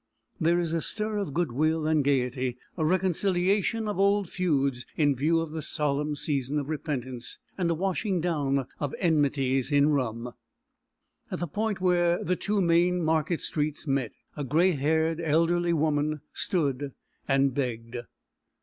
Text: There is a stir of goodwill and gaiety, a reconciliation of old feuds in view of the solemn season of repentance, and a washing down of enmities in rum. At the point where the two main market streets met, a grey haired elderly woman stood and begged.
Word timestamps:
There 0.39 0.59
is 0.59 0.73
a 0.73 0.81
stir 0.81 1.17
of 1.19 1.31
goodwill 1.31 1.85
and 1.85 2.03
gaiety, 2.03 2.57
a 2.75 2.83
reconciliation 2.83 3.87
of 3.87 3.99
old 3.99 4.27
feuds 4.27 4.87
in 4.97 5.15
view 5.15 5.39
of 5.39 5.51
the 5.51 5.61
solemn 5.61 6.15
season 6.15 6.57
of 6.57 6.69
repentance, 6.69 7.37
and 7.55 7.69
a 7.69 7.75
washing 7.75 8.19
down 8.19 8.65
of 8.79 8.95
enmities 8.97 9.71
in 9.71 9.89
rum. 9.89 10.31
At 11.29 11.37
the 11.37 11.45
point 11.45 11.81
where 11.81 12.23
the 12.23 12.35
two 12.35 12.61
main 12.61 13.03
market 13.03 13.41
streets 13.41 13.85
met, 13.85 14.11
a 14.35 14.43
grey 14.43 14.71
haired 14.71 15.21
elderly 15.21 15.71
woman 15.71 16.21
stood 16.33 16.93
and 17.27 17.53
begged. 17.53 17.97